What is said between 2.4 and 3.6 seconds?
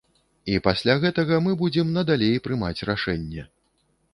прымаць рашэнне.